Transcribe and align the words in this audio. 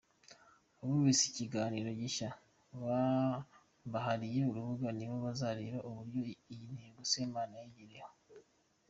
Abumvise 0.81 1.21
iki 1.27 1.37
kiganiro 1.37 1.89
gishya 2.01 2.29
mbahariye 3.87 4.39
urubuga 4.49 4.87
ni 4.97 5.05
bo 5.09 5.17
bazareba 5.25 5.79
uburyo 5.89 6.19
iyo 6.53 6.67
ntego 6.77 7.01
Semana 7.13 7.53
ayigeraho. 7.59 8.17